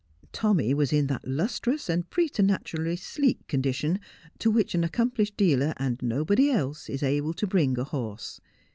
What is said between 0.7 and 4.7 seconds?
was in that lustrous and preternaturally sleek con dition to